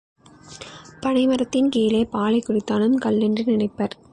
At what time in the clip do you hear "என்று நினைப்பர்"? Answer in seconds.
3.19-3.95